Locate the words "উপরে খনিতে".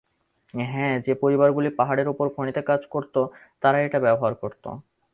2.07-2.61